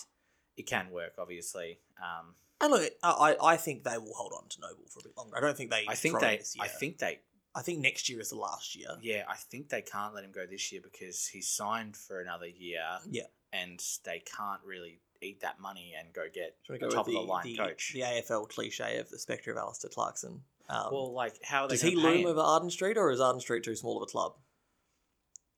[0.55, 4.61] it can work obviously um And look, I I think they will hold on to
[4.61, 5.35] Noble for a bit longer.
[5.35, 5.85] I don't think they.
[5.87, 7.21] i think they i think they
[7.55, 8.89] I think next year is the last year.
[9.01, 12.45] yeah i think they can't let him go this year because he's signed for another
[12.47, 13.23] year Yeah.
[13.51, 17.19] and they can't really eat that money and go get a go top of the
[17.19, 20.41] line the, coach the AFL cliche of the spectre of Alastair Clarkson?
[20.69, 23.39] Um, well like how are they does he loom over Arden Street, or is Arden
[23.41, 24.33] Street too small of a club?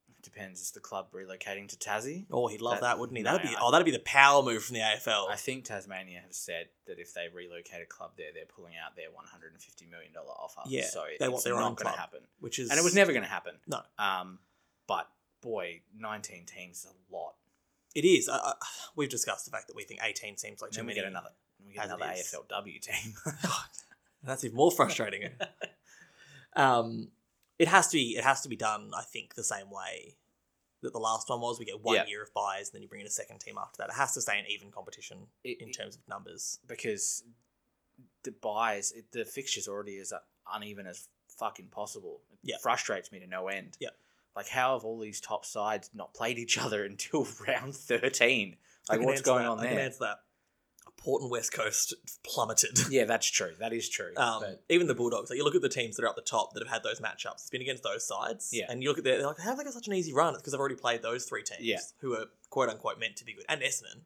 [0.10, 3.24] It depends is the club relocating to tassie Oh, he'd love That- that, wouldn't he?
[3.24, 5.30] no, That'd be I- oh, that'd be the power move from the AFL.
[5.30, 8.96] I think Tasmania have said that if they relocate a club there, they're pulling out
[8.96, 10.62] their one hundred and fifty million dollar offer.
[10.68, 11.94] Yeah, so they want their not own going club.
[11.96, 13.56] to happen, which is and it was never going to happen.
[13.68, 13.82] No.
[13.98, 14.40] Um,
[14.88, 15.08] but
[15.42, 17.36] boy, nineteen teams is a lot.
[17.96, 18.30] It is.
[18.30, 18.54] I, I,
[18.96, 21.02] we've discussed the fact that we think eighteen seems like too then we many.
[21.02, 21.30] get another,
[21.66, 22.06] we get another.
[22.06, 23.14] AFLW team.
[23.44, 23.54] God,
[24.24, 25.30] that's even more frustrating.
[26.56, 27.10] um,
[27.58, 28.16] it has to be.
[28.18, 28.92] It has to be done.
[28.98, 30.16] I think the same way
[30.82, 31.60] that the last one was.
[31.60, 32.06] We get one Yeah.
[32.08, 33.90] year of byes, and then you bring in a second team after that.
[33.90, 36.60] It has to stay an even competition It- in it- terms of numbers.
[36.68, 37.24] because
[38.24, 40.14] the byes, it, the fixtures already is
[40.54, 42.22] uneven as fucking possible.
[42.32, 42.58] It Yeah.
[42.62, 43.76] frustrates me to no end.
[43.80, 43.90] Yeah.
[44.36, 48.56] Like, how have all these top sides not played each other until round 13?
[48.90, 49.50] I Like, can what's going that.
[49.50, 49.86] on I can there?
[49.86, 50.18] answer that.
[50.98, 52.78] Port and West Coast plummeted.
[52.90, 53.54] Yeah, that's true.
[53.60, 54.12] That is true.
[54.18, 56.22] Um, but even the Bulldogs, like you look at the teams that are up the
[56.22, 58.50] top that have had those matchups, it's been against those sides.
[58.52, 58.66] Yeah.
[58.68, 60.34] And you look at their, they're like, how have they got such an easy run?
[60.34, 61.80] It's because they've already played those three teams Yeah.
[62.02, 63.46] who are quote unquote meant to be good.
[63.48, 64.02] And Essendon.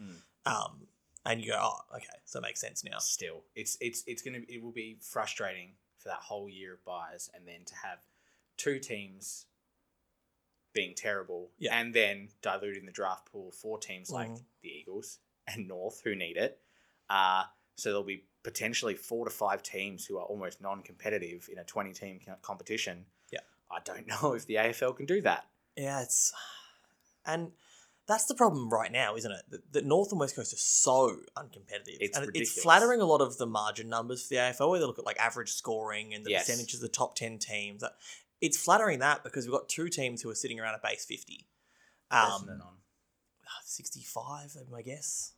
[0.00, 0.22] Mm.
[0.46, 0.86] Um,
[1.26, 2.96] and you go, oh, okay, so it makes sense now.
[3.00, 7.28] still, it's it's it's gonna it will be frustrating for that whole year of byes,
[7.34, 7.98] and then to have
[8.56, 9.44] two teams
[10.72, 11.76] being terrible, Yeah.
[11.78, 14.44] and then diluting the draft pool for teams like Mhm.
[14.62, 16.60] the Eagles and North who need it.
[17.08, 17.44] Uh,
[17.76, 22.20] so there'll be potentially four to five teams who are almost non-competitive in a twenty-team
[22.42, 23.06] competition.
[23.30, 23.40] Yeah.
[23.70, 25.48] I don't know if the AFL can do that.
[25.76, 26.32] Yeah, it's.
[27.26, 27.52] And
[28.06, 29.44] that's the problem right now, isn't it?
[29.50, 31.98] That, that North and West Coast are so uncompetitive.
[32.00, 32.50] It's and ridiculous.
[32.54, 35.04] it's flattering a lot of the margin numbers for the AFL where they look at
[35.06, 36.46] like average scoring and the Yes.
[36.46, 37.82] percentages of the top 10 teams.
[37.82, 37.92] That
[38.40, 41.46] it's flattering that because we've got two teams who are sitting around a base 50.
[42.10, 42.62] Um, on.
[43.64, 45.32] 65, I guess.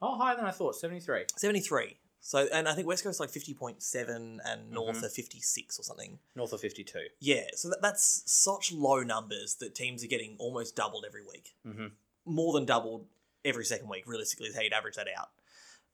[0.00, 0.76] Oh, higher than I thought.
[0.76, 1.24] 73.
[1.36, 1.96] 73.
[2.20, 5.04] So, and I think West Coast like 50.7 and North Mhm.
[5.04, 6.18] are 56 or something.
[6.34, 7.08] North of 52.
[7.20, 11.54] Yeah, so that, that's such low numbers that teams are getting almost doubled every week.
[11.64, 11.86] Mm-hmm.
[12.24, 13.06] More than doubled
[13.44, 15.30] every second week, realistically, is how you'd average that out.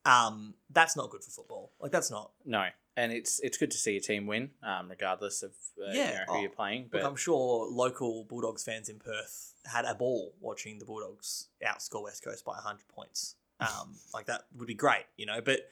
[0.05, 1.73] Um, that's not good for football.
[1.79, 2.33] Like, that's not.
[2.47, 5.93] No, and it's it's good to see a team win, um, regardless of uh, Yeah,
[5.93, 6.83] you know, who oh, you're playing.
[6.83, 11.49] Look, But I'm sure local Bulldogs fans in Perth had a ball watching the Bulldogs
[11.67, 13.37] outscore West Coast by 100 points.
[13.61, 15.41] Um, like, that would be great, you know?
[15.41, 15.69] But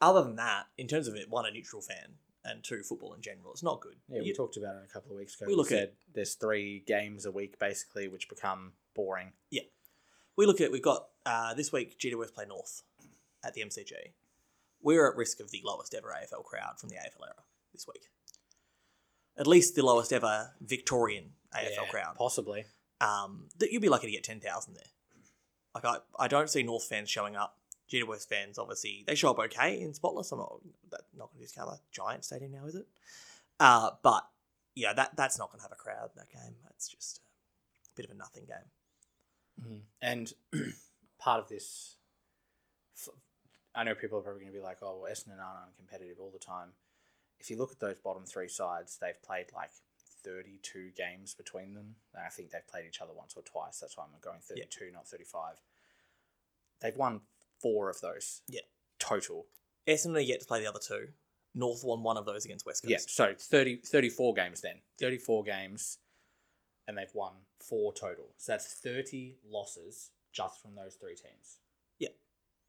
[0.00, 3.22] other than that, in terms of it, one, a neutral fan, and two, football in
[3.22, 3.96] general, it's not good.
[4.08, 5.46] yeah, we talked about it a couple of weeks ago.
[5.48, 9.32] we look at- said there's three games a week basically, which become boring.
[9.50, 9.62] Yeah,
[10.36, 12.82] we look at we've got uh, this week GWS play North
[13.42, 13.92] at the MCG.
[14.84, 17.42] We're at risk of the lowest ever AFL crowd from the AFL era
[17.72, 18.04] this week.
[19.36, 22.14] At least the lowest ever Victorian AFL Yeah, crowd.
[22.16, 22.66] possibly.
[23.00, 24.84] Um, that you'd be lucky to get ten thousand there.
[25.74, 27.56] Like I, I don't see North fans showing up.
[27.92, 30.32] GWS fans obviously they show up okay in Spotless.
[30.32, 32.86] I'm not that not going to discount that giant stadium now, is it?
[33.58, 34.26] Uh, but
[34.74, 36.54] yeah, that that's not going to have a crowd that game.
[36.62, 37.20] That's just
[37.86, 38.70] a bit of a nothing game.
[39.60, 39.78] Mm-hmm.
[40.00, 40.32] And
[41.18, 41.96] part of this,
[43.74, 46.30] I know people are probably going to be like, "Oh, well, Essendon aren't uncompetitive all
[46.30, 46.70] the time."
[47.40, 49.70] If you look at those bottom three sides, they've played like
[50.24, 51.96] 32 games between them.
[52.14, 53.78] And I think they've played each other once or twice.
[53.80, 55.56] That's why I'm going 32, not 35.
[56.80, 57.20] They've won
[57.60, 58.42] four of those.
[58.48, 58.60] Yeah.
[58.98, 59.46] Total.
[59.86, 61.08] Essendon are yet to play the other two.
[61.54, 62.90] North won one of those against West Coast.
[62.90, 64.76] Yeah, so 30, 34 games then.
[64.98, 65.98] 34 games,
[66.88, 68.34] and they've won four total.
[68.38, 71.58] So that's 30 losses just from those three teams.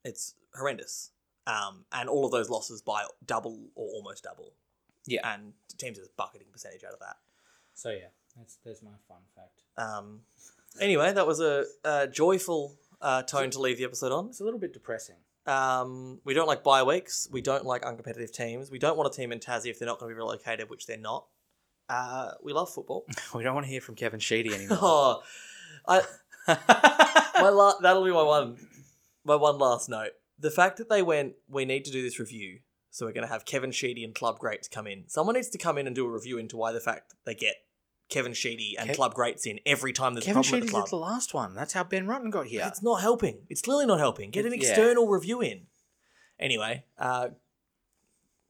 [0.06, 1.10] It's horrendous.
[1.46, 4.52] Um, and all of those losses by double or almost double.
[5.06, 5.20] Yeah.
[5.32, 7.16] And teams are bucketing percentage out of that.
[7.74, 9.62] So yeah, that's there's my fun fact.
[9.76, 10.20] Um,
[10.80, 14.26] anyway, that was a, a joyful uh, tone to leave the episode on.
[14.26, 15.16] It's a little bit depressing.
[15.46, 17.28] Um, we don't like bye weeks.
[17.30, 18.70] We don't like uncompetitive teams.
[18.70, 20.86] We don't want a team in Tassie if they're not going to be relocated, which
[20.86, 21.26] they're not.
[21.88, 23.04] Uh, we love football.
[23.34, 24.78] We don't want to hear from Kevin Sheedy anymore.
[24.80, 25.22] oh,
[25.86, 26.02] I,
[27.40, 28.56] my la- that'll be my one
[29.26, 30.12] my one last note.
[30.38, 32.60] The fact that they went, we need to do this review,
[32.90, 35.04] so we're going to have Kevin Sheedy and Club Greats come in.
[35.08, 37.56] Someone needs to come in and do a review into why the fact they get
[38.08, 40.72] Kevin Sheedy and Kev- Club Greats in every time there's Kevin a problem Sheedy at
[40.72, 40.88] the did club.
[40.90, 41.54] the last one.
[41.54, 42.64] That's how Ben Rutten got here.
[42.66, 43.46] It's not helping.
[43.48, 44.30] It's clearly not helping.
[44.30, 44.70] Get an It's- yeah.
[44.74, 45.66] external review in.
[46.38, 47.30] Anyway, uh,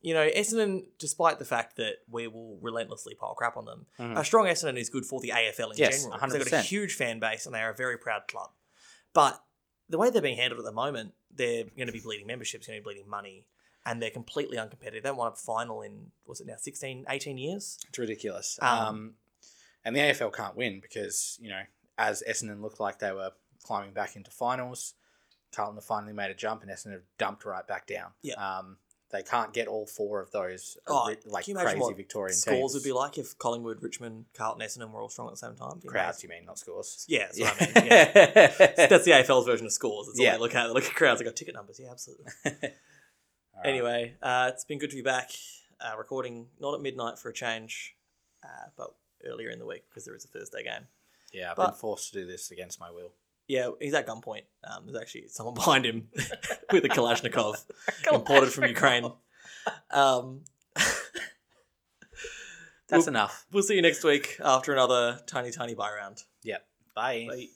[0.03, 4.19] you know, Essendon, despite the fact that we will relentlessly pile crap on them, Mhm.
[4.19, 6.19] a strong Essendon is good for the AFL in Yes, general.
[6.19, 6.67] 'cause They've got a 100%.
[6.67, 8.51] huge fan base and they are a very proud club.
[9.13, 9.43] But
[9.89, 12.79] the way they're being handled at the moment, they're going to be bleeding memberships, going
[12.79, 13.47] to be bleeding money,
[13.85, 15.03] and they're completely uncompetitive.
[15.03, 17.79] They won a final in, was it now, 16, 18 years?
[17.89, 18.59] It's ridiculous.
[18.61, 19.15] Um, Um,
[19.85, 21.63] and the AFL can't win because, you know,
[21.97, 23.31] as Essendon looked like they were
[23.63, 24.95] climbing back into finals,
[25.55, 28.11] Carlton have finally made a jump and Essendon have dumped right back down.
[28.23, 28.35] Yeah.
[28.35, 28.79] Um,
[29.11, 32.75] they can't get all four of those Oh, like you crazy what Victorian Scores teams.
[32.75, 35.79] would be like if Collingwood, Richmond, Carlton, Essendon were all strong at the same time.
[35.81, 36.31] Be crowds, amazing.
[36.31, 37.05] you mean, not scores.
[37.09, 37.87] Yeah, that's what I mean.
[37.87, 38.87] Yeah.
[38.89, 40.07] That's the AFL's version of scores.
[40.09, 40.33] That's all Yeah.
[40.33, 40.67] they look at.
[40.67, 41.21] They look at crowds.
[41.21, 41.79] They got ticket numbers.
[41.83, 42.27] Yeah, absolutely.
[43.57, 43.67] Right.
[43.71, 45.31] Anyway, uh, it's been good to be back.
[45.81, 47.95] Uh, recording not at midnight for a change,
[48.45, 50.89] uh, but earlier in the week because there is a Thursday game.
[51.33, 53.13] Yeah, I've But- been forced to do this against my will.
[53.49, 54.43] Yeah, he's at gunpoint.
[54.65, 56.09] Um, there's actually someone behind him
[56.73, 57.65] with a Kalashnikov
[58.13, 59.13] imported from Ukraine.
[59.91, 60.43] Um,
[62.89, 63.47] That's We'll- enough.
[63.53, 66.23] we'll see you next week after another tiny, tiny bye round.
[66.45, 66.65] Yep.
[66.95, 67.27] Bye.
[67.29, 67.47] Bye.